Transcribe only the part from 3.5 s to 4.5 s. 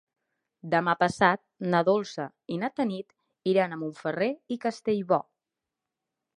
iran a Montferrer